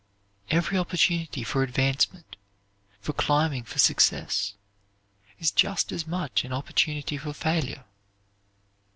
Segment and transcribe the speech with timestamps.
[0.49, 2.35] _"Every opportunity for advancement,
[2.99, 4.55] for climbing for success,
[5.37, 7.85] is just as much an opportunity for failure.